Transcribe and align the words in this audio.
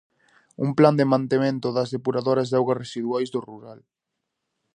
Un 0.65 0.69
plan 0.79 0.93
de 0.99 1.05
mantemento 1.13 1.67
das 1.77 1.91
depuradoras 1.95 2.47
de 2.49 2.57
augas 2.59 2.79
residuais 2.83 3.29
do 3.33 3.39
rural. 3.49 3.79